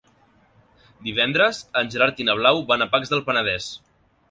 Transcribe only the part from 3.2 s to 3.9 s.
Penedès.